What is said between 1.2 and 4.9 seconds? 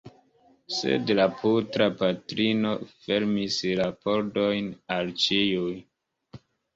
putra patrino fermis la pordojn